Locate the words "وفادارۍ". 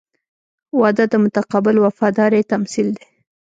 1.79-2.41